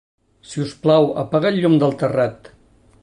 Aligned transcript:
Si 0.51 0.61
us 0.63 0.71
plau, 0.85 1.05
apaga 1.25 1.51
el 1.51 1.61
llum 1.65 1.77
del 1.85 1.95
terrat. 2.01 2.51